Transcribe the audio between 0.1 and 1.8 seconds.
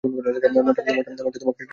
মন চায় তোমাকে একটা চুম্মা খাই।